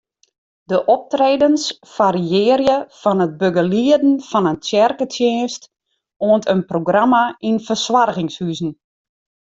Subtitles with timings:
[0.71, 1.63] De optredens
[1.95, 5.63] fariearje fan it begelieden fan in tsjerketsjinst
[6.27, 8.71] oant in programma yn fersoargingshuzen.